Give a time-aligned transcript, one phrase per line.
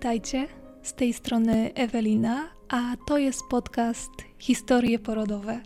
[0.00, 0.46] Witajcie,
[0.82, 5.60] z tej strony Ewelina, a to jest podcast Historie Porodowe.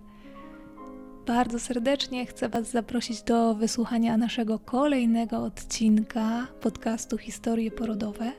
[1.27, 8.32] Bardzo serdecznie chcę Was zaprosić do wysłuchania naszego kolejnego odcinka podcastu Historie Porodowe.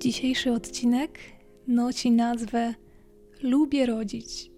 [0.00, 1.18] Dzisiejszy odcinek
[1.68, 2.74] nosi nazwę
[3.42, 4.50] Lubię rodzić.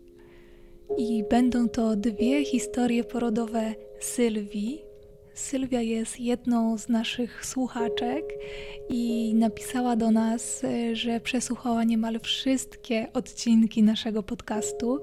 [0.98, 4.88] I będą to dwie historie porodowe Sylwii,
[5.38, 8.24] Sylwia jest jedną z naszych słuchaczek
[8.88, 15.01] i napisała do nas, e, że przesłuchała niemal wszystkie odcinki naszego podcastu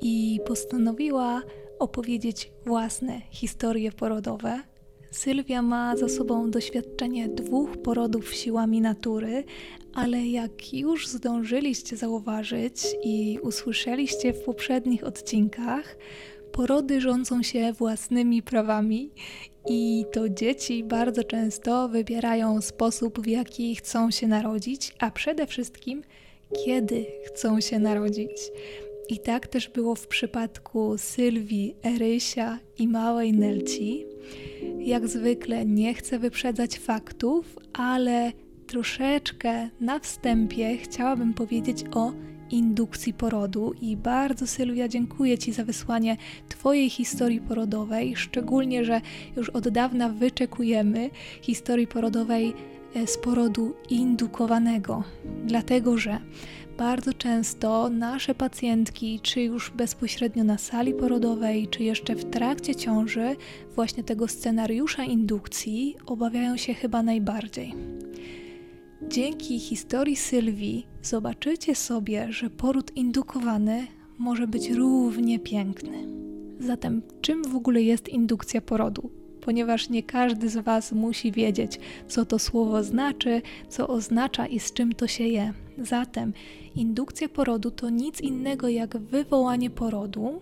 [0.00, 1.42] i postanowiła
[1.78, 4.62] opowiedzieć własne historie porodowe.
[5.10, 9.44] Sylwia ma za sobą doświadczenie dwóch porodów siłami natury,
[9.94, 15.96] ale jak już zdążyliście zauważyć i usłyszeliście w poprzednich odcinkach,
[16.52, 19.10] porody rządzą się własnymi prawami
[19.68, 26.02] i to dzieci bardzo często wybierają sposób, w jaki chcą się narodzić, a przede wszystkim
[26.64, 28.30] kiedy chcą się narodzić.
[29.08, 34.06] I tak też było w przypadku Sylwii, Erysia i małej Nelci.
[34.78, 38.32] Jak zwykle nie chcę wyprzedzać faktów, ale
[38.66, 42.12] troszeczkę na wstępie chciałabym powiedzieć o
[42.52, 46.16] indukcji porodu i bardzo Sylwia dziękuję Ci za wysłanie
[46.48, 49.00] Twojej historii porodowej, szczególnie, że
[49.36, 51.10] już od dawna wyczekujemy
[51.42, 52.54] historii porodowej
[52.94, 55.02] e, z porodu indukowanego,
[55.44, 56.18] dlatego że
[56.78, 63.36] bardzo często nasze pacjentki, czy już bezpośrednio na sali porodowej, czy jeszcze w trakcie ciąży,
[63.74, 67.74] właśnie tego scenariusza indukcji obawiają się chyba najbardziej.
[69.12, 73.86] Dzięki historii Sylwii zobaczycie sobie, że poród indukowany
[74.18, 76.06] może być równie piękny.
[76.60, 79.10] Zatem, czym w ogóle jest indukcja porodu?
[79.40, 84.72] Ponieważ nie każdy z Was musi wiedzieć, co to słowo znaczy, co oznacza i z
[84.72, 85.52] czym to się je.
[85.78, 86.32] Zatem,
[86.74, 90.40] indukcja porodu to nic innego jak wywołanie porodu,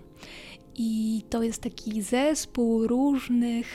[0.76, 3.66] i to jest taki zespół różnych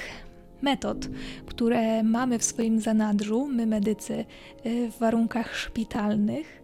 [0.65, 1.09] metod,
[1.45, 4.25] które mamy w swoim zanadrzu, my medycy,
[4.65, 6.63] y, w warunkach szpitalnych.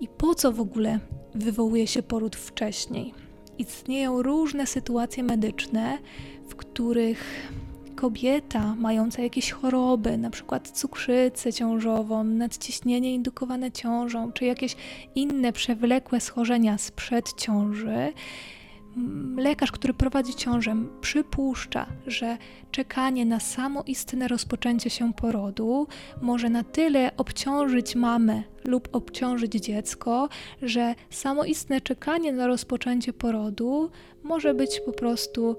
[0.00, 0.98] I po co w ogóle
[1.34, 3.14] wywołuje się poród wcześniej?
[3.58, 5.98] Istnieją różne sytuacje medyczne,
[6.48, 7.50] w których
[7.96, 14.76] kobieta mająca jakieś choroby, na przykład cukrzycę ciążową, nadciśnienie indukowane ciążą, czy jakieś
[15.14, 18.12] inne przewlekłe schorzenia sprzed ciąży,
[19.36, 22.38] lekarz, który prowadzi ciążę, przypuszcza, że
[22.70, 25.86] czekanie na samoistne rozpoczęcie się porodu
[26.22, 30.28] może na tyle obciążyć mamę lub obciążyć dziecko,
[30.62, 33.90] że samoistne czekanie na rozpoczęcie porodu
[34.22, 35.56] może być po prostu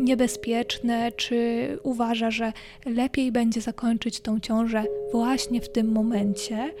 [0.00, 2.52] niebezpieczne, czy uważa, że
[2.86, 6.74] lepiej będzie zakończyć tą ciążę właśnie w tym momencie.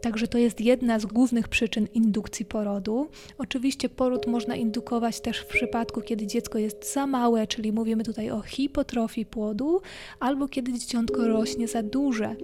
[0.00, 3.08] Także to jest jedna z głównych przyczyn indukcji porodu.
[3.38, 8.30] Oczywiście poród można indukować też w przypadku, kiedy dziecko jest za małe, czyli mówimy tutaj
[8.30, 9.80] o hipotrofii płodu,
[10.20, 12.36] albo kiedy dzieciątko rośnie za duże,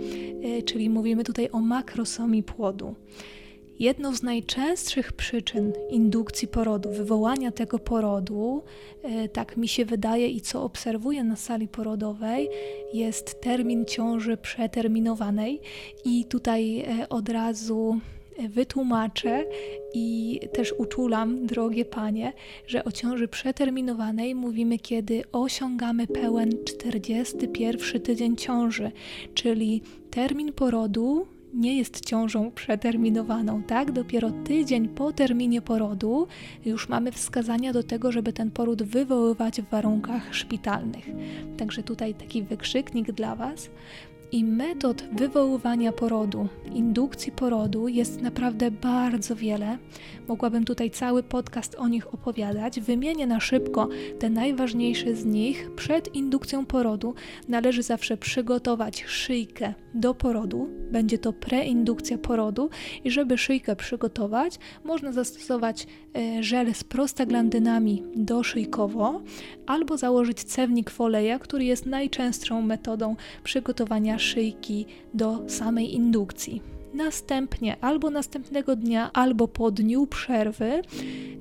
[0.42, 2.94] e, czyli mówimy tutaj o makrosomii płodu.
[3.78, 8.62] Jedną z najczęstszych przyczyn indukcji porodu, wywołania tego porodu,
[9.02, 12.48] e, tak mi się wydaje i co obserwuję na sali porodowej,
[12.92, 15.60] jest termin ciąży przeterminowanej.
[16.04, 18.00] I tutaj e, od razu
[18.38, 19.44] e, wytłumaczę
[19.94, 22.32] i też uczulam, drogie panie,
[22.66, 28.92] że o ciąży przeterminowanej mówimy, kiedy osiągamy pełen 41 tydzień ciąży,
[29.34, 33.92] czyli termin porodu nie jest ciążą przeterminowaną, tak?
[33.92, 36.26] Dopiero tydzień po terminie porodu
[36.64, 41.06] już mamy wskazania do tego, żeby ten poród wywoływać w warunkach szpitalnych.
[41.56, 43.70] Także tutaj taki wykrzyknik dla Was.
[44.32, 49.78] I metod wywoływania porodu, indukcji porodu jest naprawdę bardzo wiele.
[50.28, 52.80] Mogłabym tutaj cały podcast o nich opowiadać.
[52.80, 53.88] Wymienię na szybko
[54.18, 55.70] te najważniejsze z nich.
[55.76, 57.14] Przed indukcją porodu
[57.48, 60.68] należy zawsze przygotować szyjkę do porodu.
[60.90, 62.70] Będzie to preindukcja porodu
[63.04, 65.86] i żeby szyjkę przygotować, można zastosować
[66.16, 69.22] e, żel z prostaglandynami doszyjkowo
[69.66, 76.62] albo założyć cewnik foleja, który jest najczęstszą metodą przygotowania szyjki do samej indukcji.
[76.94, 80.82] Następnie, albo następnego dnia, albo po dniu przerwy,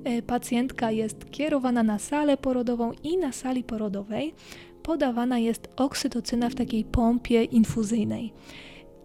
[0.04, 4.34] e, pacjentka jest kierowana na salę porodową i na sali porodowej
[4.84, 8.32] podawana jest oksytocyna w takiej pompie infuzyjnej.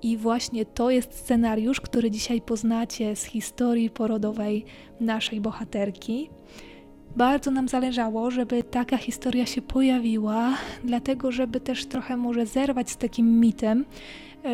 [0.01, 4.65] I właśnie to jest scenariusz, który dzisiaj poznacie z historii porodowej
[4.99, 6.29] naszej bohaterki.
[7.15, 10.53] Bardzo nam zależało, żeby taka historia się pojawiła,
[10.83, 13.85] dlatego żeby też trochę może zerwać z takim mitem,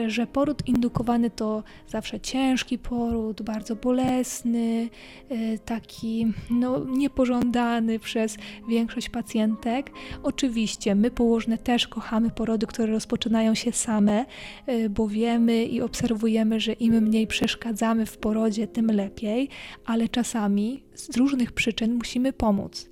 [0.07, 4.89] że poród indukowany to zawsze ciężki poród, bardzo bolesny,
[5.29, 8.37] e, taki no, niepożądany przez
[8.69, 9.91] większość pacjentek.
[10.23, 14.25] Oczywiście my położne też kochamy porody, które rozpoczynają się same,
[14.65, 19.49] e, bo wiemy i obserwujemy, że im mniej przeszkadzamy w porodzie, tym lepiej,
[19.85, 22.89] ale czasami z różnych przyczyn musimy pomóc.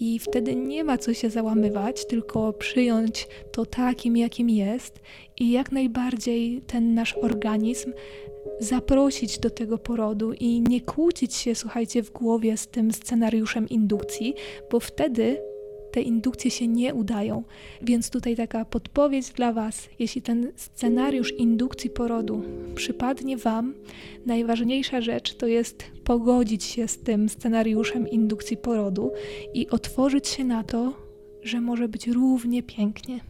[0.00, 5.00] I wtedy nie ma co się załamywać, tylko przyjąć to takim, jakim jest
[5.38, 7.92] i jak najbardziej ten nasz organizm
[8.60, 14.34] zaprosić do tego porodu i nie kłócić się, słuchajcie, w głowie z tym scenariuszem indukcji,
[14.70, 15.49] bo wtedy
[15.92, 17.42] te indukcje się nie udają.
[17.82, 19.88] Więc tutaj taka podpowiedź dla Was.
[19.98, 22.42] Jeśli ten scenariusz indukcji porodu
[22.74, 23.74] przypadnie Wam,
[24.26, 29.12] najważniejsza rzecz to jest pogodzić się z tym scenariuszem indukcji porodu
[29.54, 30.92] i otworzyć się na to,
[31.42, 33.20] że może być równie pięknie.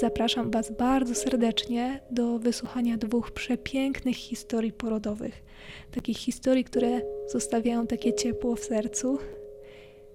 [0.00, 5.42] Zapraszam Was bardzo serdecznie do wysłuchania dwóch przepięknych historii porodowych.
[5.90, 7.00] Takich historii, które
[7.32, 9.18] zostawiają takie ciepło w sercu,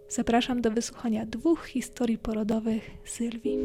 [0.09, 3.59] Zapraszam do wysłuchania dwóch historii porodowych Sylwii.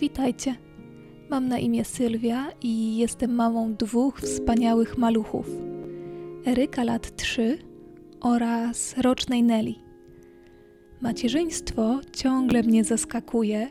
[0.00, 0.73] Witajcie.
[1.30, 5.50] Mam na imię Sylwia i jestem mamą dwóch wspaniałych maluchów.
[6.46, 7.58] Eryka lat 3
[8.20, 9.74] oraz rocznej Nelly.
[11.00, 13.68] Macierzyństwo ciągle mnie zaskakuje,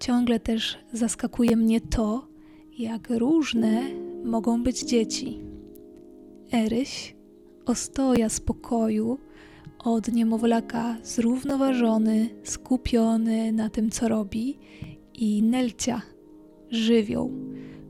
[0.00, 2.28] ciągle też zaskakuje mnie to,
[2.78, 3.82] jak różne
[4.24, 5.40] mogą być dzieci.
[6.52, 7.14] Eryś,
[7.66, 9.18] ostoja spokoju,
[9.78, 14.58] od niemowlaka zrównoważony, skupiony na tym, co robi,
[15.14, 16.02] i Nelcia,
[16.70, 17.32] żywioł,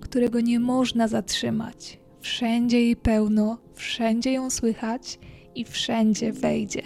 [0.00, 2.00] którego nie można zatrzymać.
[2.20, 5.18] Wszędzie jej pełno, wszędzie ją słychać
[5.54, 6.82] i wszędzie wejdzie.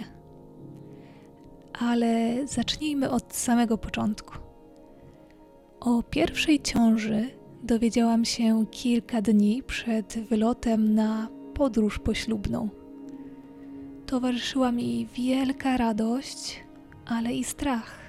[1.79, 4.33] Ale zacznijmy od samego początku.
[5.79, 7.29] O pierwszej ciąży
[7.63, 12.69] dowiedziałam się kilka dni przed wylotem na podróż poślubną.
[14.05, 16.63] Towarzyszyła mi wielka radość,
[17.05, 18.02] ale i strach.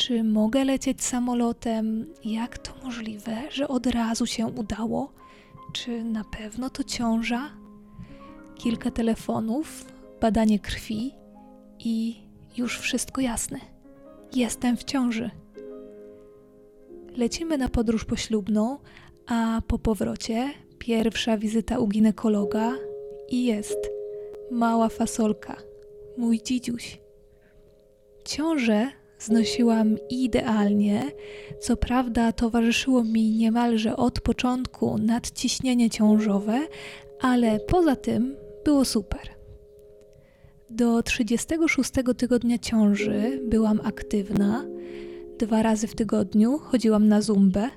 [0.00, 2.06] Czy mogę lecieć samolotem?
[2.24, 5.12] Jak to możliwe, że od razu się udało?
[5.72, 7.50] Czy na pewno to ciąża?
[8.54, 11.14] Kilka telefonów, badanie krwi
[11.78, 12.16] i
[12.56, 13.58] już wszystko jasne.
[14.34, 15.30] Jestem w ciąży.
[17.16, 18.78] Lecimy na podróż poślubną,
[19.26, 22.72] a po powrocie pierwsza wizyta u ginekologa
[23.28, 23.78] i jest
[24.50, 25.56] mała fasolka,
[26.16, 27.00] mój dzidziuś.
[28.24, 31.02] Ciążę znosiłam idealnie.
[31.60, 36.60] Co prawda, towarzyszyło mi niemalże od początku nadciśnienie ciążowe,
[37.20, 39.20] ale poza tym było super.
[40.70, 44.64] Do 36 tygodnia ciąży byłam aktywna.
[45.38, 47.70] Dwa razy w tygodniu chodziłam na zumbę.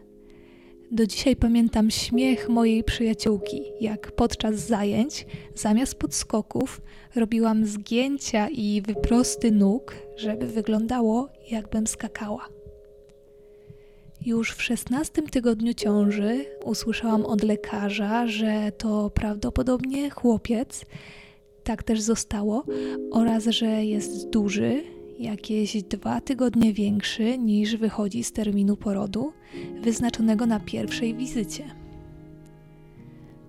[0.94, 6.82] Do dzisiaj pamiętam śmiech mojej przyjaciółki, jak podczas zajęć, zamiast podskoków,
[7.16, 12.48] robiłam zgięcia i wyprosty nóg, żeby wyglądało, jakbym skakała.
[14.26, 20.86] Już w szesnastym tygodniu ciąży usłyszałam od lekarza, że to prawdopodobnie chłopiec,
[21.64, 22.64] tak też zostało,
[23.12, 24.84] oraz że jest duży,
[25.24, 29.34] jakieś dwa tygodnie większy niż wychodzi z terminu porodu,
[29.82, 31.64] wyznaczonego na pierwszej wizycie.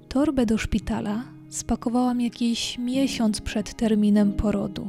[0.09, 4.89] Torbę do szpitala spakowałam jakiś miesiąc przed terminem porodu.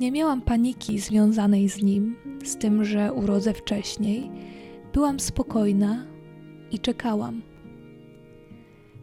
[0.00, 4.30] Nie miałam paniki związanej z nim, z tym, że urodzę wcześniej.
[4.92, 6.06] Byłam spokojna
[6.70, 7.42] i czekałam.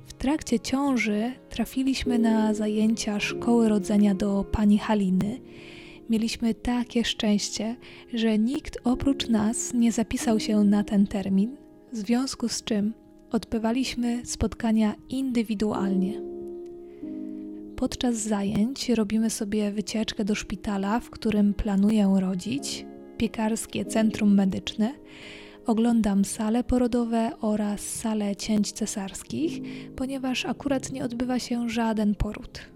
[0.05, 5.39] W trakcie ciąży trafiliśmy na zajęcia szkoły rodzenia do pani Haliny
[6.13, 7.75] mieliśmy takie szczęście,
[8.13, 11.57] że nikt oprócz nas nie zapisał się na ten termin,
[11.91, 12.93] w związku z czym
[13.31, 16.21] odbywaliśmy spotkania indywidualnie.
[17.75, 22.85] Podczas zajęć robimy sobie wycieczkę do szpitala, w którym planuję rodzić,
[23.17, 24.93] piekarskie centrum medyczne.
[25.65, 29.61] Oglądam sale porodowe oraz sale cięć cesarskich,
[29.95, 32.72] ponieważ akurat nie odbywa się żaden poród.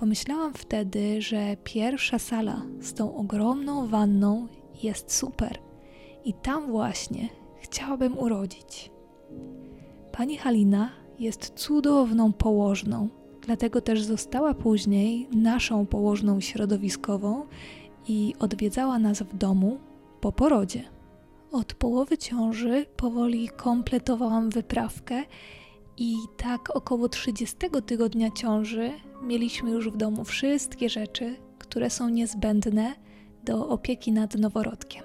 [0.00, 4.48] Pomyślałam wtedy, że pierwsza sala z tą ogromną wanną
[4.82, 5.58] jest super
[6.24, 7.28] i tam właśnie
[7.58, 8.90] chciałabym urodzić.
[10.12, 13.08] Pani Halina jest cudowną położną,
[13.40, 17.46] dlatego też została później naszą położną środowiskową
[18.08, 19.78] i odwiedzała nas w domu
[20.20, 20.82] po porodzie.
[21.52, 25.22] Od połowy ciąży powoli kompletowałam wyprawkę
[26.00, 28.92] i tak około 30 tygodnia ciąży
[29.22, 32.94] mieliśmy już w domu wszystkie rzeczy, które są niezbędne
[33.44, 35.02] do opieki nad noworodkiem.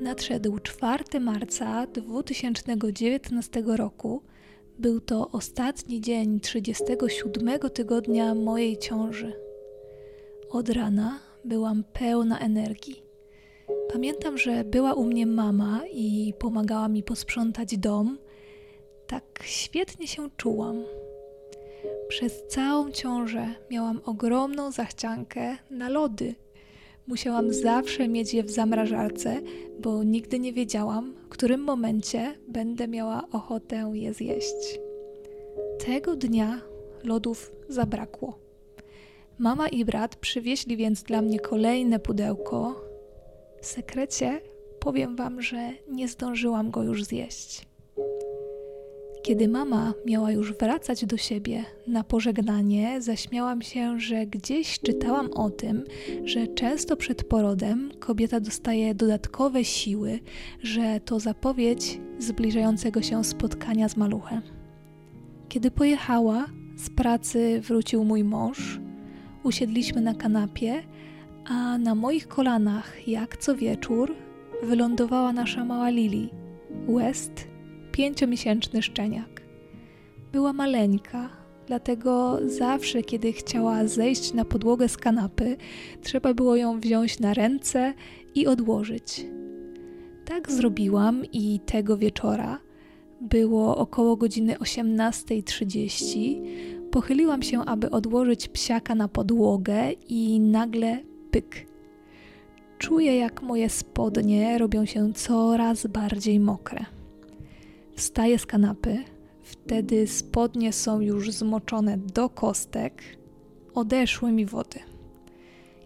[0.00, 4.22] Nadszedł 4 marca 2019 roku.
[4.78, 9.32] Był to ostatni dzień 37 tygodnia mojej ciąży.
[10.50, 13.02] Od rana byłam pełna energii.
[13.92, 18.18] Pamiętam, że była u mnie mama i pomagała mi posprzątać dom.
[19.06, 20.84] Tak świetnie się czułam.
[22.08, 26.34] Przez całą ciążę miałam ogromną zachciankę na lody.
[27.06, 29.40] Musiałam zawsze mieć je w zamrażarce,
[29.80, 34.78] bo nigdy nie wiedziałam, w którym momencie będę miała ochotę je zjeść.
[35.86, 36.60] Tego dnia
[37.02, 38.38] lodów zabrakło.
[39.38, 42.84] Mama i brat przywieźli więc dla mnie kolejne pudełko.
[43.60, 44.40] W sekrecie
[44.80, 47.66] powiem wam, że nie zdążyłam go już zjeść.
[49.24, 55.50] Kiedy mama miała już wracać do siebie na pożegnanie, zaśmiałam się, że gdzieś czytałam o
[55.50, 55.84] tym,
[56.24, 60.20] że często przed porodem kobieta dostaje dodatkowe siły,
[60.62, 64.42] że to zapowiedź zbliżającego się spotkania z maluchem.
[65.48, 68.80] Kiedy pojechała, z pracy wrócił mój mąż,
[69.42, 70.82] usiedliśmy na kanapie,
[71.44, 74.14] a na moich kolanach, jak co wieczór,
[74.62, 76.30] wylądowała nasza mała Lili,
[76.88, 77.53] West
[77.94, 79.42] pięciomiesięczny szczeniak.
[80.32, 81.30] Była maleńka,
[81.66, 85.56] dlatego zawsze, kiedy chciała zejść na podłogę z kanapy,
[86.02, 87.94] trzeba było ją wziąć na ręce
[88.34, 89.26] i odłożyć.
[90.24, 92.58] Tak zrobiłam i tego wieczora,
[93.20, 96.40] było około godziny 18.30,
[96.90, 100.98] pochyliłam się, aby odłożyć psiaka na podłogę i nagle
[101.30, 101.66] pyk.
[102.78, 106.93] Czuję, jak moje spodnie robią się coraz bardziej mokre.
[107.94, 109.04] Wstaję z kanapy,
[109.42, 113.02] wtedy spodnie są już zmoczone do kostek,
[113.74, 114.78] odeszły mi wody.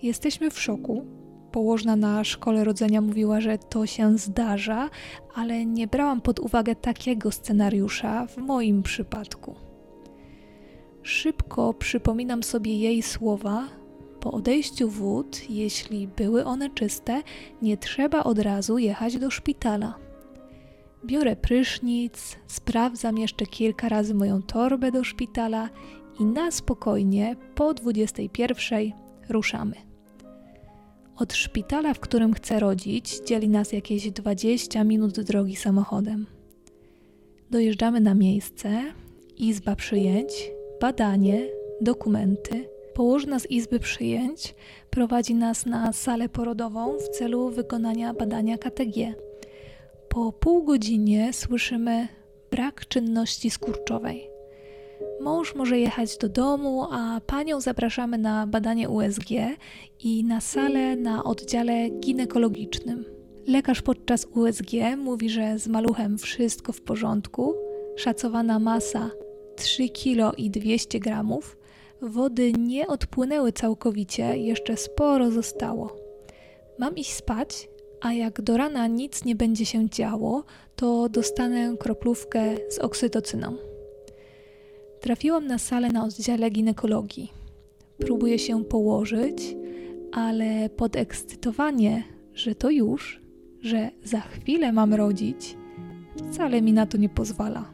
[0.03, 1.07] Jesteśmy w szoku.
[1.53, 4.91] Położna na szkole rodzenia mówiła, że to się zdarza,
[5.35, 9.55] ale nie brałam pod uwagę takiego scenariusza w moim przypadku.
[11.03, 13.69] Szybko przypominam sobie jej słowa.
[14.21, 17.23] Po odejściu wód, jeśli były one czyste,
[17.63, 20.08] nie trzeba od razu jechać do szpitala.
[21.05, 25.69] Biorę prysznic, sprawdzam jeszcze kilka razy moją torbę do szpitala
[26.21, 28.93] i na spokojnie po 21
[29.29, 29.75] ruszamy.
[31.17, 36.27] Od szpitala, w którym chcę rodzić, dzieli nas jakieś 20 minut drogi samochodem.
[37.51, 38.83] Dojeżdżamy na miejsce,
[39.37, 40.51] izba przyjęć,
[40.81, 41.49] badanie,
[41.81, 42.69] dokumenty.
[42.95, 44.55] Położna z izby przyjęć
[44.91, 49.15] prowadzi nas na salę porodową w celu wykonania badania KTG.
[50.19, 52.09] Po pół godzinie słyszymy
[52.51, 54.31] brak czynności skurczowej.
[55.21, 59.31] Mąż może jechać do domu, a panią zapraszamy na badanie USG
[60.01, 63.05] i na salę na oddziale ginekologicznym.
[63.47, 67.55] Lekarz podczas USG mówi, że z maluchem wszystko w porządku,
[67.97, 69.11] szacowana masa
[69.57, 71.57] 3 kg i 200 gramów,
[72.03, 75.97] wody nie odpłynęły całkowicie, jeszcze sporo zostało.
[76.79, 77.69] Mam iść spać,
[78.01, 80.45] a jak do rana nic nie będzie się działo,
[80.77, 83.57] to dostanę kroplówkę z oksytocyną.
[85.01, 87.33] Trafiłam na salę na oddziale ginekologii.
[87.99, 89.57] Próbuję się położyć,
[90.13, 92.03] ale podekscytowanie,
[92.35, 93.21] że to już,
[93.61, 95.57] że za chwilę mam rodzić,
[96.31, 97.71] wcale mi na to nie pozwala.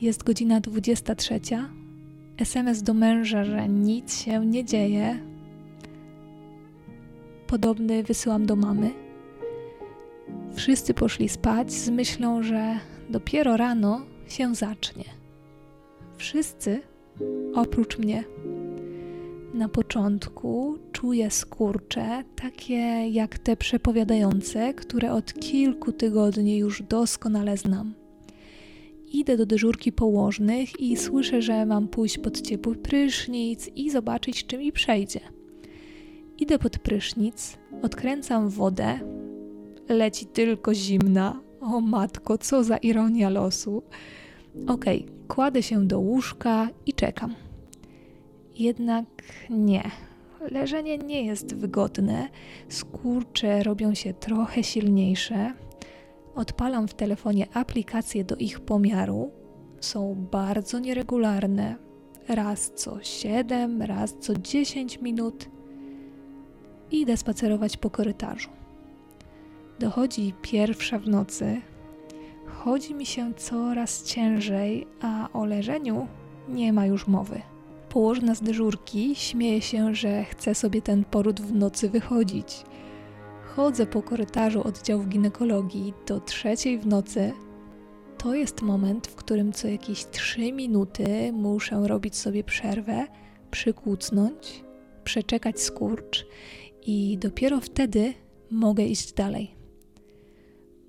[0.00, 1.40] Jest godzina 23.
[2.38, 5.18] SMS do męża, że nic się nie dzieje.
[7.46, 9.09] Podobny wysyłam do mamy
[10.54, 12.78] Wszyscy poszli spać z myślą, że
[13.10, 15.04] dopiero rano się zacznie.
[16.16, 16.80] Wszyscy
[17.54, 18.24] oprócz mnie.
[19.54, 27.94] Na początku czuję skurcze, takie jak te przepowiadające, które od kilku tygodni już doskonale znam.
[29.12, 34.58] Idę do dyżurki położnych i słyszę, że mam pójść pod ciepły prysznic i zobaczyć, czy
[34.58, 35.20] mi przejdzie.
[36.38, 38.98] Idę pod prysznic, odkręcam wodę,
[39.94, 41.40] leci tylko zimna.
[41.60, 43.82] O matko, co za ironia losu.
[44.66, 47.34] Okej, okay, kładę się do łóżka i czekam.
[48.58, 49.06] Jednak
[49.50, 49.90] nie.
[50.50, 52.28] Leżenie nie jest wygodne.
[52.68, 55.52] Skurcze robią się trochę silniejsze.
[56.34, 59.30] Odpalam w telefonie aplikacje do ich pomiaru.
[59.80, 61.76] Są bardzo nieregularne.
[62.28, 65.48] raz co 7, raz co 10 minut.
[66.90, 68.59] Idę spacerować po korytarzu.
[69.80, 71.60] Dochodzi pierwsza w nocy.
[72.46, 76.08] Chodzi mi się coraz ciężej, a o leżeniu
[76.48, 77.42] nie ma już mowy.
[77.88, 82.64] Położna z dyżurki śmieje się, że chce sobie ten poród w nocy wychodzić.
[83.56, 87.32] Chodzę po korytarzu oddziału ginekologii do trzeciej w nocy.
[88.18, 93.06] To jest moment, w którym co jakieś trzy minuty muszę robić sobie przerwę,
[93.50, 94.64] przykłócnąć,
[95.04, 96.26] przeczekać skurcz
[96.86, 98.14] i dopiero wtedy
[98.50, 99.59] mogę iść dalej.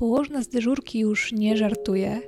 [0.02, 2.22] Położna z dyżurki już nie żartuje.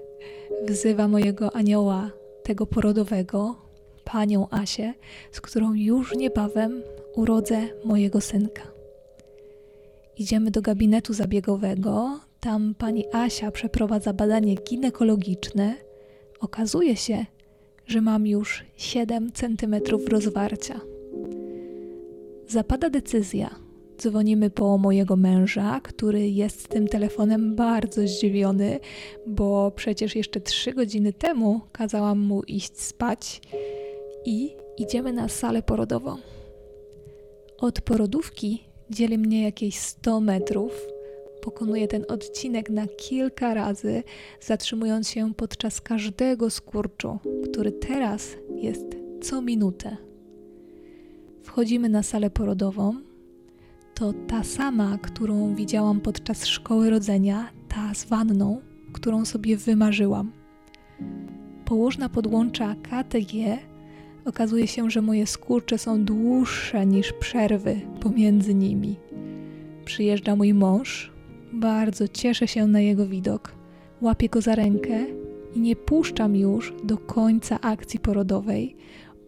[0.68, 2.12] Wzywa mojego anioła,
[2.44, 3.56] tego porodowego,
[4.04, 4.94] panią Asię,
[5.32, 6.82] z którą już niebawem
[7.16, 8.62] urodzę mojego synka.
[10.18, 12.20] Idziemy do gabinetu zabiegowego.
[12.40, 15.76] Tam pani Asia przeprowadza badanie ginekologiczne.
[16.40, 17.26] Okazuje się,
[17.88, 19.76] że mam już 7 cm
[20.10, 20.80] rozwarcia.
[22.48, 23.63] Zapada decyzja.
[24.04, 28.80] Dzwonimy po mojego męża, który jest tym telefonem bardzo zdziwiony,
[29.28, 33.42] bo przecież jeszcze 3 godziny temu kazałam mu iść spać
[34.26, 36.18] i idziemy na salę porodową.
[37.58, 40.88] Od porodówki dzieli mnie jakieś 100 metrów.
[41.42, 44.04] Pokonuję ten odcinek na kilka razy,
[44.42, 48.86] zatrzymując się podczas każdego skurczu, który teraz jest
[49.22, 49.98] co minutę.
[51.44, 53.13] Wchodzimy na salę porodową.
[53.96, 58.62] To ta sama, którą widziałam podczas szkoły rodzenia, ta z wanną,
[58.94, 60.32] którą sobie wymarzyłam.
[61.66, 63.58] Położna podłącza KTG
[64.26, 68.96] okazuje się, że moje skurcze są dłuższe niż przerwy pomiędzy nimi.
[69.86, 71.12] Przyjeżdża mój mąż,
[71.54, 73.56] bardzo cieszę się na jego widok.
[74.02, 75.06] Łapię go za rękę
[75.56, 78.76] i nie puszczam już do końca akcji porodowej,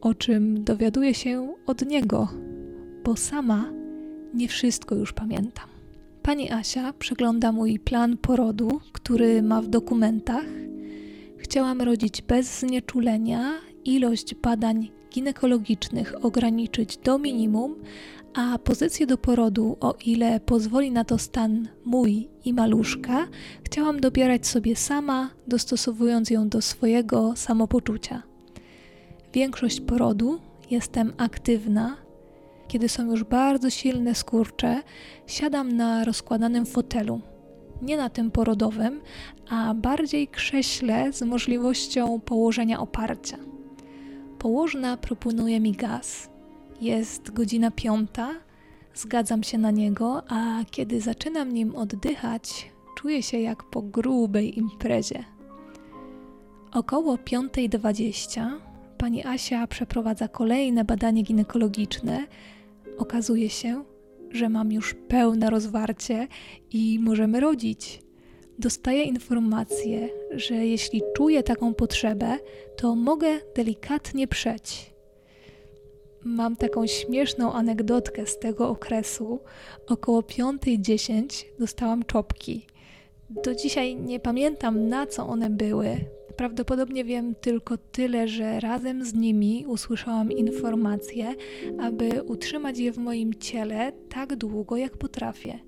[0.02, 2.28] o czym dowiaduję się od niego,
[3.04, 3.85] bo sama
[4.36, 5.70] nie wszystko już pamiętam.
[6.24, 10.46] Pani Asia przegląda mój plan porodu, który ma w dokumentach.
[11.38, 13.54] Chciałam rodzić bez znieczulenia
[13.86, 17.76] ilość badań ginekologicznych ograniczyć do minimum,
[18.34, 23.28] a pozycję do porodu, o ile pozwoli na to stan mój i maluszka,
[23.64, 28.24] chciałam dobierać sobie sama, dostosowując ją do swojego samopoczucia.
[29.34, 30.40] Większość porodu
[30.72, 32.05] jestem aktywna.
[32.68, 34.82] Kiedy są już bardzo silne skurcze,
[35.28, 37.22] siadam na rozkładanym fotelu.
[37.82, 39.02] Nie na tym porodowym,
[39.50, 43.38] a bardziej krześle z możliwością położenia oparcia.
[44.40, 46.30] Położna proponuje mi gaz.
[46.82, 48.32] Jest godzina piąta,
[48.94, 55.24] zgadzam się na niego, a kiedy zaczynam nim oddychać, czuję się jak po grubej imprezie.
[56.74, 58.50] Około 5.20
[58.98, 62.28] pani Asia przeprowadza kolejne badanie ginekologiczne.
[62.98, 63.84] Okazuje się,
[64.32, 66.28] że mam już pełne rozwarcie
[66.72, 68.06] i możemy rodzić
[68.60, 72.38] dostaję informację, że jeśli czuję taką potrzebę,
[72.78, 74.94] to mogę delikatnie przeć.
[76.24, 79.40] Mam taką śmieszną anegdotkę z tego okresu.
[79.88, 82.66] Około 5.10 dostałam czopki.
[83.30, 85.98] Do dzisiaj nie pamiętam na co one były.
[86.38, 91.36] Prawdopodobnie wiem tylko tyle, że razem z nimi usłyszałam informację,
[91.80, 95.60] aby utrzymać je w moim ciele tak długo, jak potrafię.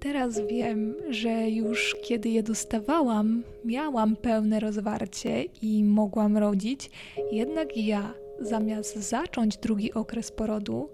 [0.00, 6.90] Teraz wiem, że już kiedy je dostawałam, miałam pełne rozwarcie i mogłam rodzić,
[7.32, 10.88] jednak ja, zamiast zacząć drugi okres porodu,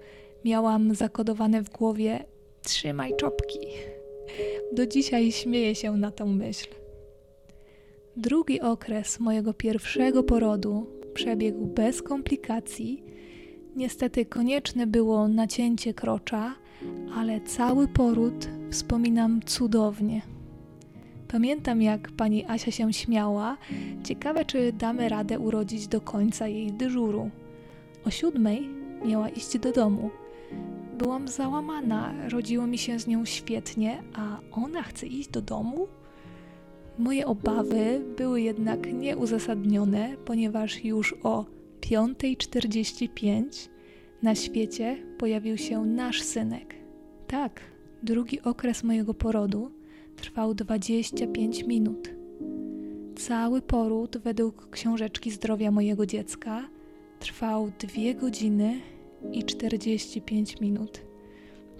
[0.45, 2.25] miałam zakodowane w głowie
[2.63, 3.59] trzymaj czopki.
[4.73, 6.69] Do dzisiaj śmieję się na tą myśl.
[8.17, 13.03] Drugi okres mojego pierwszego porodu przebiegł bez komplikacji.
[13.75, 16.55] Niestety konieczne było nacięcie krocza,
[17.17, 20.23] ale cały poród wspominam cudownie.
[21.29, 23.57] Pamiętam, jak pani Asia się śmiała.
[24.05, 27.31] Ciekawe, czy damy radę urodzić do końca jej dyżuru.
[28.07, 28.69] O siódmej
[29.05, 30.11] miała iść do domu.
[30.99, 35.89] Byłam załamana, rodziło mi się z nią świetnie, a ona chce iść do domu?
[36.99, 41.45] Moje obawy były jednak nieuzasadnione, ponieważ już o
[41.81, 43.69] 5.45
[44.23, 46.75] na świecie pojawił się nasz synek.
[47.27, 47.61] Tak,
[48.03, 49.71] drugi okres mojego porodu
[50.17, 52.15] trwał 25 minut.
[53.17, 56.69] Cały poród, według książeczki zdrowia mojego dziecka,
[57.19, 58.81] trwał 2 godziny
[59.33, 61.03] i 45 minut.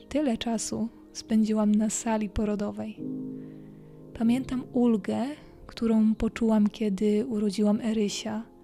[0.09, 2.97] Tyle czasu spędziłam na sali porodowej.
[4.19, 5.27] Pamiętam ulgę,
[5.67, 8.57] którą poczułam, kiedy urodziłam Erysia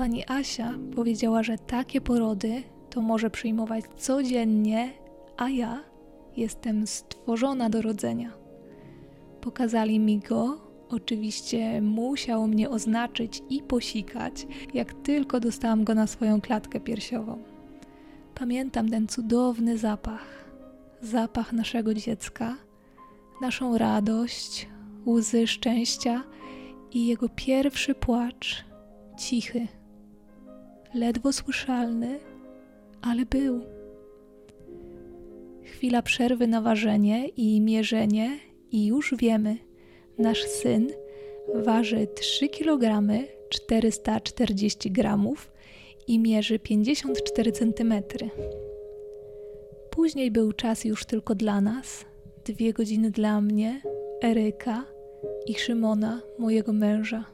[0.00, 4.90] Pani Asia powiedziała, że takie porody to może przyjmować codziennie,
[5.36, 5.84] a ja
[6.36, 8.32] jestem stworzona do rodzenia.
[9.40, 16.40] Pokazali mi go, oczywiście musiał mnie oznaczyć i posikać, jak tylko dostałam go na swoją
[16.40, 17.38] klatkę piersiową.
[18.34, 20.50] Pamiętam ten cudowny zapach,
[21.02, 22.56] zapach naszego dziecka,
[23.40, 24.68] naszą radość,
[25.06, 26.24] łzy szczęścia
[26.92, 28.64] i jego pierwszy płacz,
[29.18, 29.66] cichy,
[30.94, 32.18] ledwo słyszalny,
[33.02, 33.60] ale był.
[35.64, 38.38] Chwila przerwy na ważenie i mierzenie,
[38.72, 39.56] i już wiemy,
[40.18, 40.88] nasz syn
[41.54, 43.08] waży 3 kg
[43.48, 45.52] 440 gramów
[46.06, 47.94] i mierzy 54 cm.
[49.90, 52.04] Później był czas już tylko dla nas,
[52.44, 53.80] dwie godziny dla mnie,
[54.22, 54.84] Eryka
[55.46, 57.24] i Szymona, mojego męża.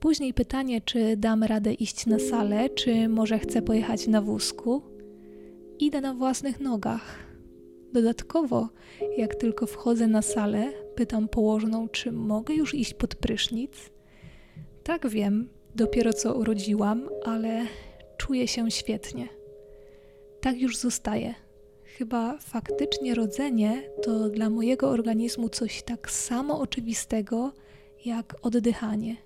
[0.00, 4.82] Później pytanie, czy dam radę iść na salę, czy może chcę pojechać na wózku.
[5.78, 7.18] Idę na własnych nogach.
[7.92, 8.68] Dodatkowo,
[9.16, 13.72] jak tylko wchodzę na salę, pytam położną, czy mogę już iść pod prysznic.
[14.82, 17.66] Tak wiem, dopiero co urodziłam, ale
[18.16, 19.28] czuję się świetnie.
[20.40, 21.34] Tak już zostaje.
[21.98, 27.52] Chyba faktycznie rodzenie to dla mojego organizmu coś tak samo oczywistego
[28.04, 29.16] jak oddychanie.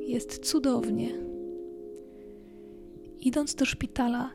[0.00, 1.08] Jest cudownie.
[3.20, 4.30] Idąc do szpitala,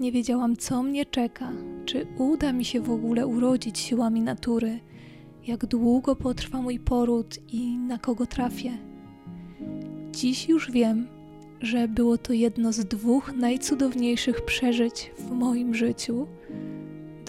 [0.00, 1.52] nie wiedziałam, co mnie czeka,
[1.84, 4.80] czy uda mi się w ogóle urodzić siłami natury,
[5.46, 8.78] jak długo potrwa mój poród i na kogo trafię.
[10.12, 11.06] Dziś już wiem,
[11.60, 16.26] że było to jedno z dwóch najcudowniejszych przeżyć w moim życiu.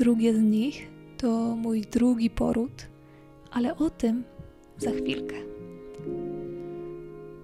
[0.01, 0.87] Drugie z nich
[1.17, 2.71] to mój drugi poród,
[3.51, 4.23] ale o tym
[4.77, 5.35] za chwilkę.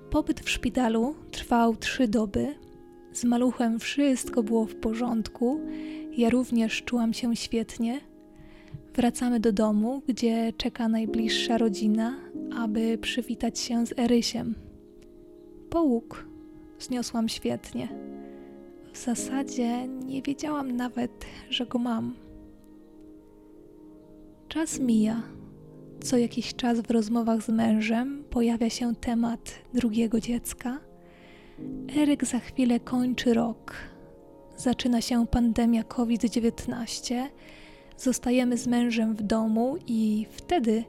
[0.09, 2.55] Pobyt w szpitalu trwał trzy doby.
[3.13, 5.59] Z maluchem wszystko było w porządku.
[6.11, 8.01] Ja również czułam się świetnie.
[8.95, 12.19] Wracamy do domu, gdzie czeka najbliższa rodzina,
[12.55, 14.55] aby przywitać się z Erysiem.
[15.69, 16.25] Połóg
[16.79, 17.87] zniosłam świetnie.
[18.93, 22.26] W zasadzie nie wiedziałam nawet, że go mam.
[24.57, 25.21] Czas mija.
[26.03, 30.79] Co jakiś czas w rozmowach z mężem pojawia się temat drugiego dziecka.
[31.97, 33.73] Eryk za chwilę kończy rok.
[34.55, 37.23] Zaczyna się pandemia COVID-19.
[37.97, 40.83] Zostajemy z mężem w domu i wtedy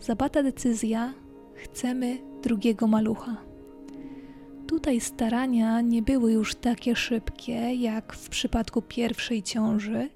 [0.00, 1.14] zabata decyzja:
[1.54, 3.36] chcemy drugiego malucha.
[4.66, 10.08] Tutaj starania nie były już takie szybkie jak w przypadku pierwszej ciąży.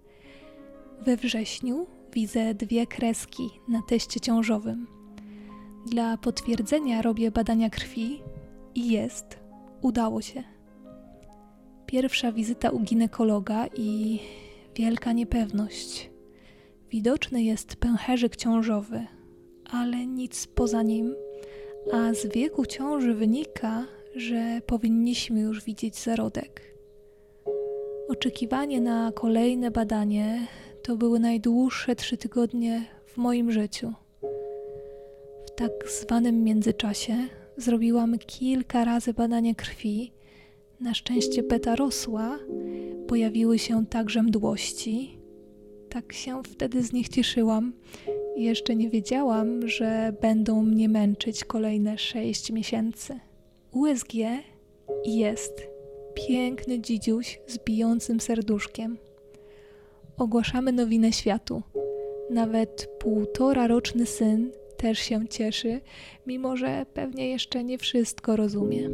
[1.02, 4.86] We wrześniu widzę dwie kreski na teście ciążowym.
[5.86, 8.22] Dla potwierdzenia robię badania krwi
[8.74, 9.38] i jest,
[9.82, 10.42] udało się.
[11.86, 14.18] Pierwsza wizyta u ginekologa i
[14.74, 16.10] wielka niepewność.
[16.90, 19.06] Widoczny jest pęcherzyk ciążowy,
[19.70, 21.14] ale nic poza nim,
[21.92, 26.76] a z wieku ciąży wynika, że powinniśmy już widzieć zarodek.
[28.08, 30.46] Oczekiwanie na kolejne badanie
[30.86, 33.92] to były najdłuższe trzy tygodnie w moim życiu.
[35.46, 37.16] W tak zwanym międzyczasie
[37.56, 40.12] zrobiłam kilka razy badanie krwi.
[40.80, 42.38] Na szczęście beta rosła,
[43.06, 45.18] pojawiły się także mdłości.
[45.88, 47.72] Tak się wtedy z nich cieszyłam.
[48.36, 53.20] Jeszcze nie wiedziałam, że będą mnie męczyć kolejne sześć miesięcy.
[53.72, 54.12] USG
[55.04, 55.66] jest
[56.14, 59.05] piękny dzidziuś z bijącym serduszkiem
[60.18, 61.62] ogłaszamy nowinę światu.
[62.30, 65.80] Nawet półtora roczny syn też się cieszy,
[66.26, 68.90] mimo że pewnie jeszcze nie wszystko rozumie.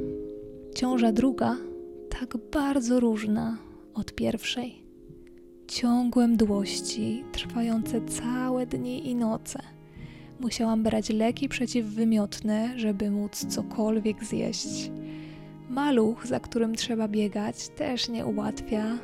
[0.74, 1.56] Ciąża druga
[2.20, 3.58] tak bardzo różna
[3.94, 4.82] od pierwszej.
[5.68, 9.62] Ciągłe mdłości, trwające całe dni i noce.
[10.40, 14.90] Musiałam brać leki przeciwwymiotne, żeby móc cokolwiek zjeść.
[15.70, 18.98] Maluch, za którym trzeba biegać, też nie ułatwia,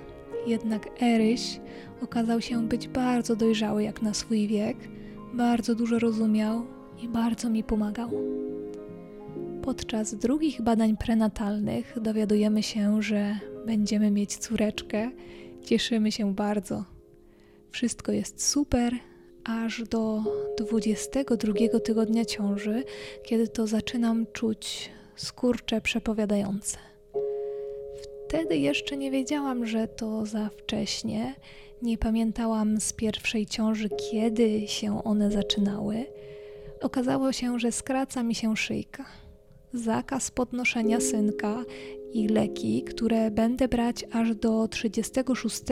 [0.47, 1.61] jednak Eryś
[2.03, 4.77] okazał się być bardzo dojrzały jak na swój wiek,
[5.35, 6.67] bardzo dużo rozumiał
[7.03, 8.11] i bardzo mi pomagał.
[9.63, 15.11] Podczas drugich badań prenatalnych dowiadujemy się, że będziemy mieć córeczkę.
[15.65, 16.85] Cieszymy się bardzo.
[17.71, 18.93] Wszystko jest super,
[19.45, 20.23] aż do
[20.59, 21.53] 22
[21.85, 22.85] tygodnia ciąży,
[23.25, 26.88] kiedy to zaczynam czuć skurcze przepowiadające.
[28.29, 31.35] Wtedy jeszcze nie wiedziałam, że to za wcześnie.
[31.83, 36.05] Nie pamiętałam z pierwszej ciąży, kiedy się one zaczynały.
[36.81, 39.05] Okazało się, że skraca mi się szyjka.
[39.73, 41.65] Zakaz podnoszenia synka
[42.13, 45.63] i leki, które będę brać aż do 36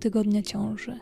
[0.00, 1.00] tygodnia ciąży.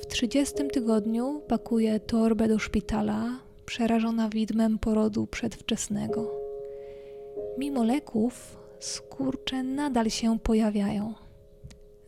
[0.00, 6.30] W 30 tygodniu pakuję torbę do szpitala, przerażona widmem porodu przedwczesnego.
[7.58, 11.14] Mimo leków, skurcze nadal się pojawiają.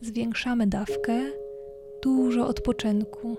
[0.01, 1.21] Zwiększamy dawkę,
[2.03, 3.37] dużo odpoczynku.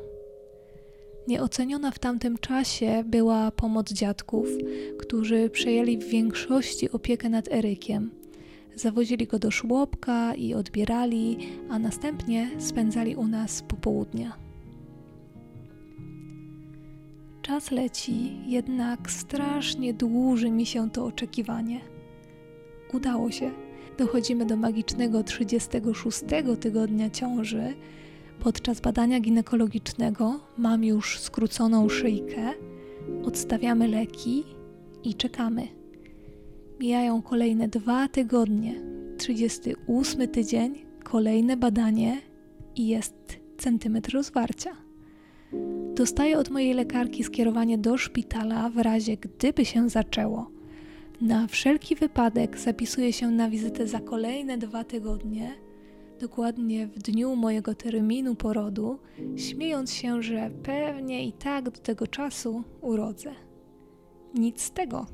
[1.28, 4.48] Nieoceniona w tamtym czasie była pomoc dziadków,
[4.98, 8.10] którzy przejęli w większości opiekę nad Erykiem.
[8.74, 11.38] Zawozili go do żłobka i odbierali,
[11.70, 14.36] a następnie spędzali u nas popołudnia.
[17.42, 21.93] Czas leci, jednak strasznie dłuży mi się to oczekiwanie.
[22.94, 23.50] Udało się.
[23.98, 26.20] Dochodzimy do magicznego 36
[26.60, 27.74] tygodnia ciąży.
[28.40, 32.52] Podczas badania ginekologicznego mam już skróconą szyjkę,
[33.24, 34.44] odstawiamy leki
[35.04, 35.68] i czekamy.
[36.80, 38.74] Mijają kolejne dwa tygodnie.
[39.18, 42.20] 38 tydzień, kolejne badanie
[42.76, 44.76] i jest centymetr rozwarcia.
[45.94, 50.54] Dostaję od mojej lekarki skierowanie do szpitala w razie gdyby się zaczęło.
[51.20, 55.54] Na wszelki wypadek zapisuję się na wizytę za kolejne dwa tygodnie,
[56.20, 58.98] dokładnie w dniu mojego terminu porodu,
[59.36, 63.34] śmiejąc się, że pewnie i tak do tego czasu urodzę.
[64.34, 65.06] Nic z tego.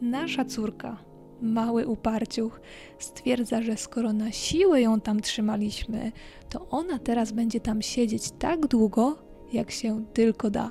[0.00, 0.96] Nasza córka,
[1.42, 2.60] mały uparciuch,
[2.98, 6.12] stwierdza, że skoro na siłę ją tam trzymaliśmy,
[6.50, 9.18] to ona teraz będzie tam siedzieć tak długo,
[9.52, 10.70] jak się tylko da.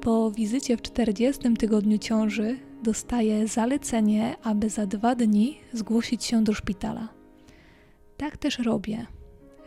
[0.00, 6.52] Po wizycie w 40 tygodniu ciąży dostaję zalecenie, aby za dwa dni zgłosić się do
[6.52, 7.08] szpitala.
[8.16, 9.06] Tak też robię.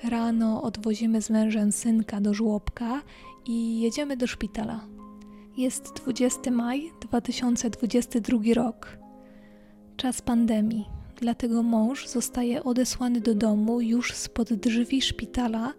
[0.03, 3.01] Rano odwozimy z mężem synka do żłobka
[3.45, 4.79] i jedziemy do szpitala.
[5.57, 8.97] Jest 20 maj 2022 rok.
[9.97, 15.73] Czas pandemii, dlatego mąż zostaje odesłany do domu już spod drzwi szpitala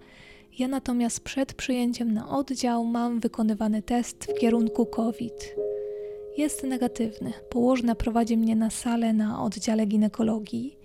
[0.59, 5.55] ja natomiast przed przyjęciem na oddział mam wykonywany test w kierunku COVID.
[6.39, 7.33] Jest negatywny.
[7.51, 10.79] Położna prowadzi mnie na salę na oddziale ginekologii.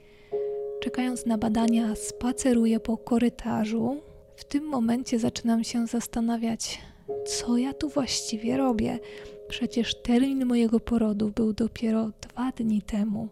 [0.81, 4.01] Czekając na badania, spaceruję po korytarzu.
[4.35, 6.81] W tym momencie zaczynam się zastanawiać,
[7.25, 8.99] co ja tu właściwie robię.
[9.47, 13.27] Przecież termin mojego porodu był dopiero dwa dni temu.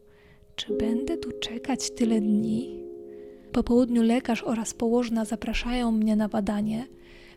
[0.55, 2.84] Czy będę tu czekać tyle dni?
[3.51, 6.88] Po południu lekarz oraz położna zapraszają mnie na badanie.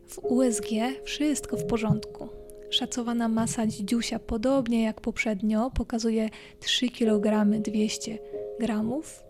[0.06, 0.68] W USG
[1.04, 2.43] wszystko w porządku.
[2.74, 6.28] Szacowana masa dzidziusia, podobnie jak poprzednio, pokazuje
[6.60, 8.18] 3 kg 200
[8.60, 9.24] gramów.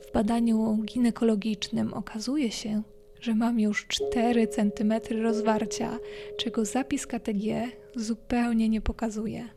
[0.00, 2.82] W badaniu ginekologicznym okazuje się,
[3.20, 4.92] że mam już 4 cm
[5.22, 5.98] rozwarcia,
[6.36, 9.48] czego zapis KTG zupełnie nie pokazuje.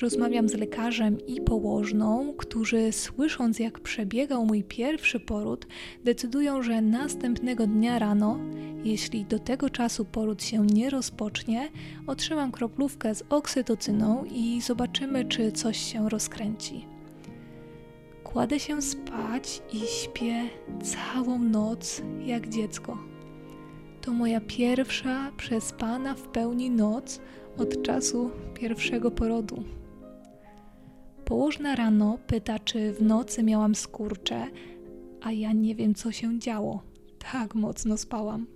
[0.00, 5.66] Rozmawiam z lekarzem i położną, którzy słysząc jak przebiegał mój pierwszy poród,
[6.04, 8.38] decydują, że następnego dnia rano,
[8.84, 11.68] jeśli do tego czasu poród się nie rozpocznie,
[12.06, 16.86] otrzymam kroplówkę z oksytocyną i zobaczymy, czy coś się rozkręci.
[18.24, 20.42] Kładę się spać i śpię
[20.82, 22.98] całą noc jak dziecko.
[24.00, 27.20] To moja pierwsza przespana w pełni noc
[27.58, 29.64] od czasu pierwszego porodu.
[31.28, 34.46] Położna rano pyta, czy w nocy miałam skurcze,
[35.20, 36.82] a ja nie wiem, co się działo.
[37.32, 38.46] Tak mocno spałam.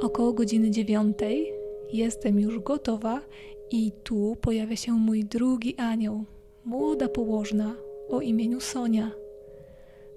[0.00, 1.52] Około godziny dziewiątej
[1.92, 3.20] jestem już gotowa
[3.70, 6.24] i tu pojawia się mój drugi anioł,
[6.64, 7.74] młoda położna
[8.08, 9.10] o imieniu Sonia.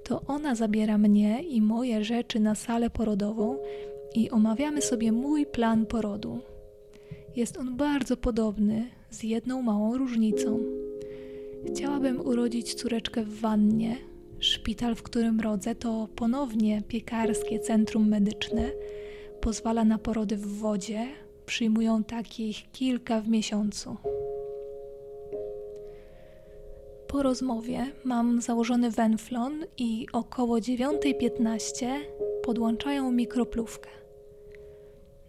[0.03, 3.57] To ona zabiera mnie i moje rzeczy na salę porodową
[4.15, 6.39] i omawiamy sobie mój plan porodu.
[7.35, 10.76] Jest on bardzo podobny, z jedną małą różnicą.
[11.65, 13.97] Chciałabym urodzić córeczkę w wannie.
[14.39, 18.71] Szpital, w którym rodzę, to ponownie piekarskie centrum medyczne.
[19.41, 21.07] Pozwala na porody w wodzie.
[21.45, 23.97] Przyjmują takich kilka w miesiącu.
[27.07, 31.85] Po rozmowie mam założony wenflon i około 9.15
[32.43, 33.89] podłączają mikroplówkę.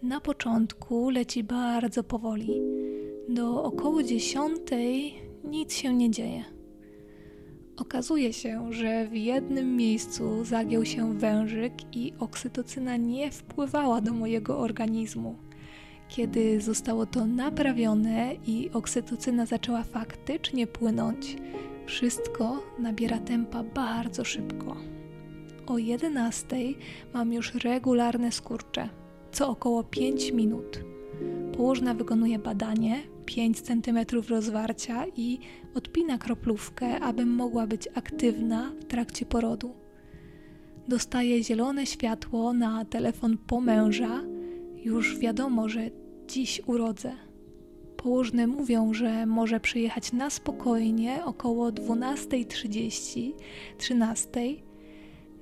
[0.03, 2.61] Na początku leci bardzo powoli.
[3.29, 4.59] Do około 10
[5.49, 6.45] nic się nie dzieje.
[7.77, 14.59] Okazuje się, że w jednym miejscu zagiął się wężyk i oksytocyna nie wpływała do mojego
[14.59, 15.37] organizmu.
[16.09, 21.37] Kiedy zostało to naprawione i oksytocyna zaczęła faktycznie płynąć,
[21.87, 24.77] wszystko nabiera tempa bardzo szybko.
[25.67, 26.57] O 11
[27.15, 28.89] mam już regularne skurcze,
[29.33, 30.81] co około 5 minut.
[31.57, 35.39] Położna wykonuje badanie 5 cm rozwarcia i
[35.75, 39.75] odpina kroplówkę, abym mogła być aktywna w trakcie porodu.
[40.89, 44.21] Dostaje zielone światło na telefon po męża.
[44.85, 45.91] Już wiadomo, że
[46.29, 47.13] dziś urodzę.
[47.97, 53.33] Położne mówią, że może przyjechać na spokojnie około 12.30,
[53.79, 54.57] 13.00.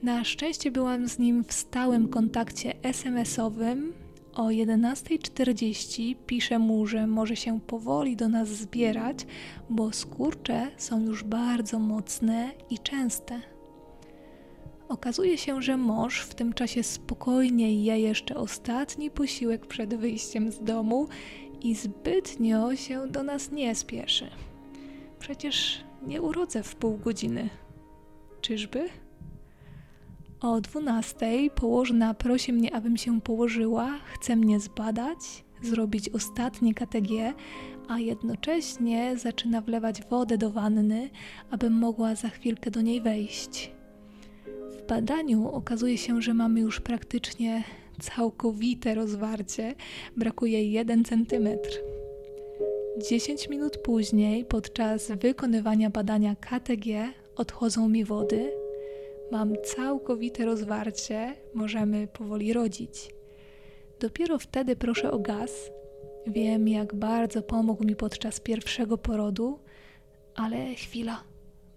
[0.03, 4.06] Na szczęście byłam z nim w stałym kontakcie SMS-owym.
[4.37, 9.27] O 11.40 piszę mu, że może się powoli do nas zbierać,
[9.71, 13.41] bo skurcze są już bardzo mocne i częste.
[14.89, 20.59] Okazuje się, że mąż w tym czasie spokojnie je jeszcze ostatni posiłek przed wyjściem z
[20.65, 21.09] domu
[21.63, 24.31] i zbytnio się do nas nie spieszy.
[25.19, 27.49] Przecież nie urodzę w pół godziny.
[28.41, 28.89] Czyżby?
[30.41, 35.19] O dwunastej położna prosi mnie, abym się położyła, chce mnie zbadać,
[35.63, 37.35] zrobić ostatnie KTG,
[37.89, 41.11] a jednocześnie zaczyna wlewać wodę do wanny,
[41.51, 43.73] abym mogła za chwilkę do niej wejść.
[44.71, 47.65] W badaniu okazuje się, że mamy już praktycznie
[48.01, 49.75] całkowite rozwarcie,
[50.17, 51.49] brakuje 1 cm.
[53.11, 58.66] 10 minut później, podczas wykonywania badania KTG, odchodzą mi wody.
[59.31, 63.15] Mam całkowite rozwarcie, możemy powoli rodzić.
[64.01, 65.71] Dopiero wtedy proszę o gaz.
[66.27, 69.59] Wiem, jak bardzo pomógł mi podczas pierwszego porodu,
[70.35, 71.23] ale chwila.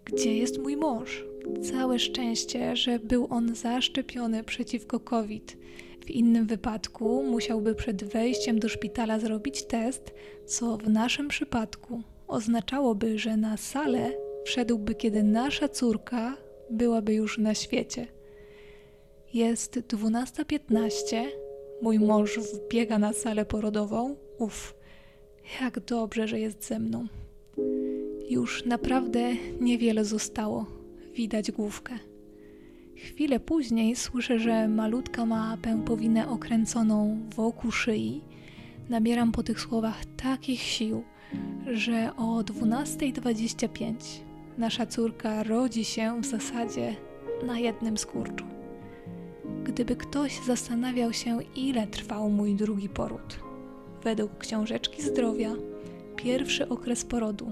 [0.06, 1.26] Gdzie jest mój mąż?
[1.72, 5.58] Całe szczęście, że był on zaszczepiony przeciwko COVID.
[6.06, 10.14] W innym wypadku musiałby przed wejściem do szpitala zrobić test,
[10.46, 14.12] co w naszym przypadku oznaczałoby, że na salę
[14.46, 16.38] wszedłby, kiedy nasza córka
[16.71, 18.08] byłaby już na świecie.
[19.34, 21.25] Jest 12.15,
[21.82, 24.15] mój mąż wbiega na salę porodową.
[24.38, 24.75] Uf,
[25.62, 27.08] jak dobrze, że jest ze mną.
[28.29, 29.19] Już naprawdę
[29.60, 30.65] niewiele zostało.
[31.13, 31.99] Widać główkę.
[32.95, 38.21] Chwilę później słyszę, że malutka ma pępowinę okręconą wokół szyi.
[38.89, 41.03] Nabieram po tych słowach takich sił,
[41.67, 44.29] że o 12.25
[44.60, 46.95] nasza córka rodzi się w zasadzie
[47.45, 48.45] na jednym skurczu.
[49.63, 53.39] Gdyby ktoś zastanawiał się, ile trwał mój drugi poród,
[54.04, 55.56] według książeczki zdrowia,
[56.15, 57.52] pierwszy okres porodu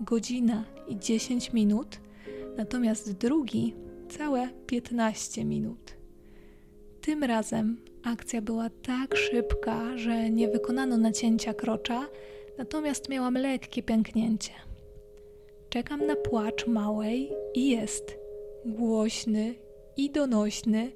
[0.00, 2.00] godzina i 10 minut,
[2.56, 3.74] natomiast drugi
[4.08, 5.96] całe 15 minut.
[7.00, 12.06] Tym razem akcja była tak szybka, że nie wykonano nacięcia krocza,
[12.58, 14.69] natomiast miałam lekkie pęknięcie.
[15.70, 18.18] Czekam na płacz małej i jest
[18.64, 19.54] głośny
[19.96, 20.92] i donośny,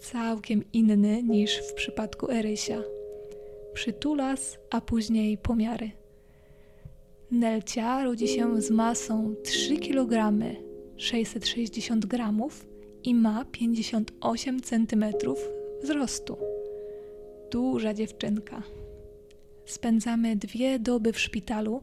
[0.00, 2.82] całkiem inny niż w przypadku Erysia.
[3.74, 5.90] Przytulas, a później pomiary.
[7.30, 10.38] Nelcia rodzi się z masą 3 kg
[10.96, 12.24] 660 g
[13.04, 15.04] i ma 58 cm
[15.82, 16.36] wzrostu.
[17.50, 18.62] Duża dziewczynka.
[19.66, 21.82] Spędzamy dwie doby w szpitalu,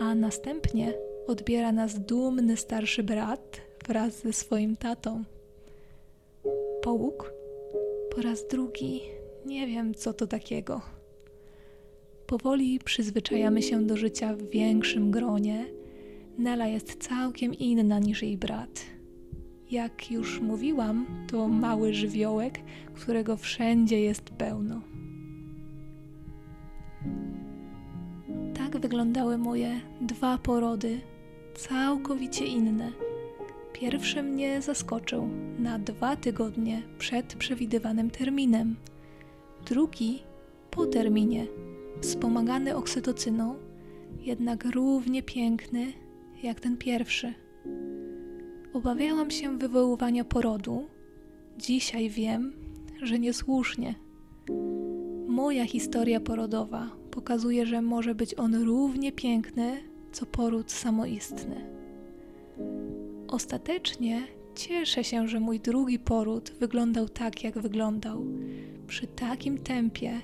[0.00, 0.94] a następnie
[1.26, 5.24] odbiera nas dumny starszy brat wraz ze swoim tatą.
[6.82, 7.32] Połóg
[8.14, 9.00] po raz drugi
[9.46, 10.80] nie wiem, co to takiego.
[12.26, 15.64] Powoli przyzwyczajamy się do życia w większym gronie.
[16.38, 18.84] Nela jest całkiem inna niż jej brat.
[19.70, 22.60] Jak już mówiłam, to mały żywiołek,
[22.94, 24.80] którego wszędzie jest pełno.
[28.54, 31.00] Tak wyglądały moje dwa porody,
[31.56, 32.92] całkowicie inne.
[33.72, 38.76] Pierwszy mnie zaskoczył na dwa tygodnie przed przewidywanym terminem,
[39.66, 40.22] drugi
[40.70, 41.46] po terminie
[42.00, 43.54] wspomagany oksytocyną,
[44.20, 45.92] jednak równie piękny
[46.42, 47.34] jak ten pierwszy.
[48.72, 50.86] Obawiałam się wywoływania porodu.
[51.58, 52.52] Dzisiaj wiem,
[53.02, 53.94] że niesłusznie.
[55.28, 59.82] Moja historia porodowa pokazuje, że może być on równie piękny,
[60.16, 61.66] co poród samoistny.
[63.28, 64.22] Ostatecznie
[64.54, 68.24] cieszę się, że mój drugi poród wyglądał tak, jak wyglądał,
[68.86, 70.20] przy takim tempie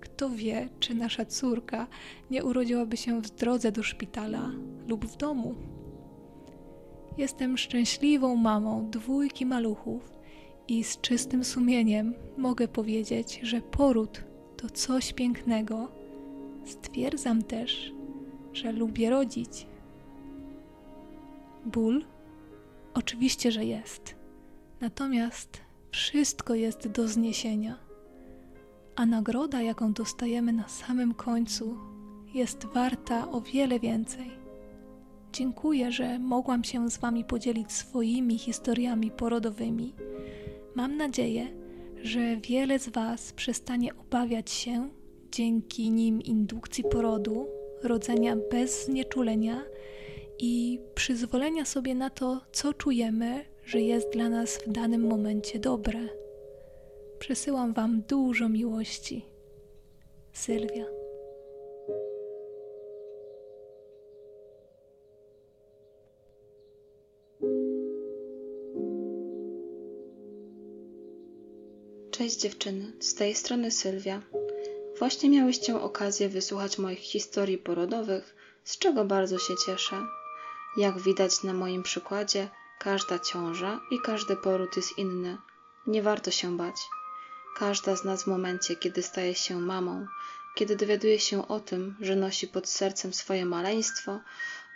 [0.00, 1.86] kto wie, czy nasza córka
[2.30, 4.50] nie urodziłaby się w drodze do szpitala
[4.88, 5.54] lub w domu.
[7.18, 10.12] Jestem szczęśliwą mamą dwójki maluchów
[10.68, 14.24] i z czystym sumieniem mogę powiedzieć, że poród
[14.56, 15.88] to coś pięknego.
[16.64, 17.94] Stwierdzam też,
[18.54, 19.66] że lubię rodzić.
[21.66, 22.04] Ból?
[22.94, 24.14] Oczywiście, że jest.
[24.80, 27.84] Natomiast wszystko jest do zniesienia
[28.96, 31.76] a nagroda, jaką dostajemy na samym końcu,
[32.34, 34.30] jest warta o wiele więcej.
[35.32, 39.94] Dziękuję, że mogłam się z Wami podzielić swoimi historiami porodowymi.
[40.74, 41.46] Mam nadzieję,
[42.02, 44.88] że wiele z Was przestanie obawiać się
[45.32, 47.46] dzięki nim indukcji porodu,
[47.84, 49.64] rodzenia bez znieczulenia
[50.38, 55.98] i przyzwolenia sobie na to, co czujemy, że jest dla nas w danym momencie dobre.
[57.18, 59.26] Przesyłam Wam dużo miłości.
[60.32, 60.84] Sylwia.
[72.10, 74.22] Cześć dziewczyny, z tej strony Sylwia.
[74.98, 78.34] Właśnie miałyście okazję wysłuchać moich historii porodowych,
[78.64, 80.02] z czego bardzo się cieszę.
[80.76, 85.38] Jak widać na moim przykładzie, każda ciąża i każdy poród jest inny.
[85.86, 86.76] Nie warto się bać.
[87.56, 90.06] Każda z nas w momencie, kiedy staje się mamą,
[90.54, 94.20] kiedy dowiaduje się o tym, że nosi pod sercem swoje maleństwo,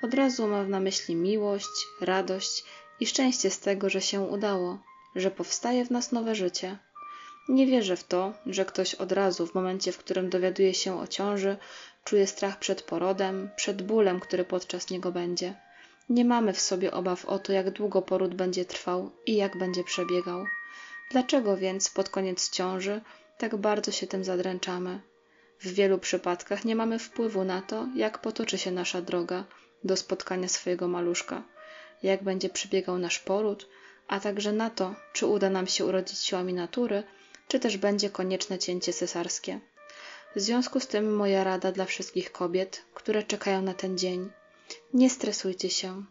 [0.02, 2.64] od razu ma na myśli miłość, radość
[3.00, 4.78] i szczęście z tego, że się udało,
[5.16, 6.78] że powstaje w nas nowe życie.
[7.48, 11.06] Nie wierzę w to, że ktoś od razu, w momencie, w którym dowiaduje się o
[11.06, 11.56] ciąży,
[12.04, 15.54] czuje strach przed porodem, przed bólem, który podczas niego będzie.
[16.08, 19.84] Nie mamy w sobie obaw o to, jak długo poród będzie trwał i jak będzie
[19.84, 20.44] przebiegał.
[21.10, 23.00] Dlaczego więc pod koniec ciąży
[23.38, 25.00] tak bardzo się tym zadręczamy?
[25.60, 29.44] W wielu przypadkach nie mamy wpływu na to, jak potoczy się nasza droga
[29.84, 31.42] do spotkania swojego maluszka,
[32.02, 33.68] jak będzie przebiegał nasz poród,
[34.08, 37.02] a także na to, czy uda nam się urodzić siłami natury,
[37.48, 39.60] czy też będzie konieczne cięcie cesarskie.
[40.36, 44.30] W związku z tym moja rada dla wszystkich kobiet, które czekają na ten dzień.
[44.94, 46.04] Nie stresujcie się.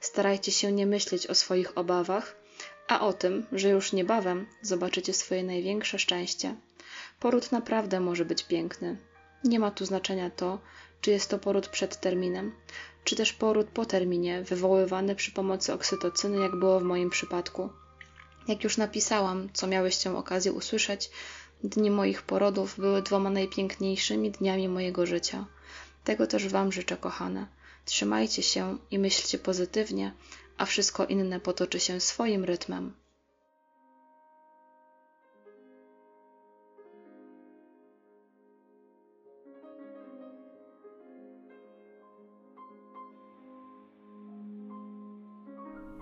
[0.00, 2.36] Starajcie się nie myśleć o swoich obawach,
[2.88, 6.56] a o tym, że już niebawem zobaczycie swoje największe szczęście.
[7.20, 8.96] Poród naprawdę może być piękny.
[9.44, 10.58] Nie ma tu znaczenia to,
[11.00, 12.52] czy jest to poród przed terminem,
[13.04, 17.70] czy też poród po terminie, wywoływany przy pomocy oksytocyny, jak było w moim przypadku.
[18.50, 21.10] Jak już napisałam, co miałyście okazję usłyszeć,
[21.64, 25.46] dni moich porodów były dwoma najpiękniejszymi dniami mojego życia.
[26.04, 27.46] Tego też Wam życzę, kochane.
[27.84, 30.12] Trzymajcie się i myślcie pozytywnie,
[30.56, 32.92] a wszystko inne potoczy się swoim rytmem.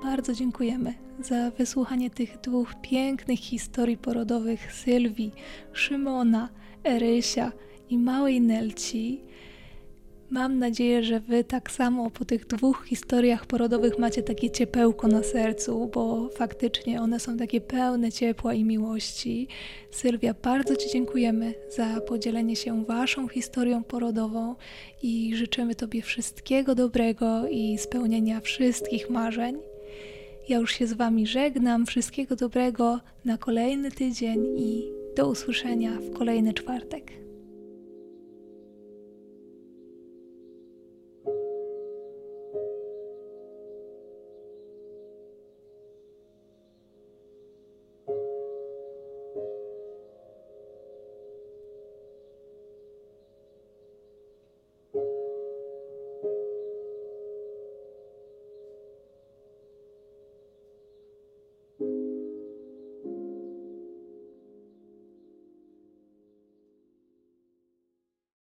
[0.02, 5.32] Bardzo dziękujemy za wysłuchanie tych dwóch pięknych historii porodowych Sylwii,
[5.72, 6.48] Szymona,
[6.84, 7.52] Erysia
[7.90, 9.20] i małej Nelci.
[10.30, 15.22] Mam nadzieję, że Wy tak samo po tych dwóch historiach porodowych macie takie ciepełko na
[15.22, 19.48] sercu, bo faktycznie one są takie pełne ciepła i miłości.
[19.90, 24.54] Sylwia, bardzo Ci dziękujemy za podzielenie się Waszą historią porodową
[25.02, 29.67] i życzymy Tobie wszystkiego dobrego i spełnienia wszystkich marzeń.
[30.48, 31.86] Ja już się z Wami żegnam.
[31.86, 34.84] Wszystkiego dobrego na kolejny tydzień i
[35.16, 37.12] do usłyszenia w kolejny czwartek.